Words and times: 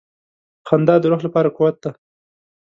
•خندا 0.67 0.95
د 0.99 1.03
روح 1.11 1.21
لپاره 1.27 1.53
قوت 1.57 1.75
دی. 1.83 1.91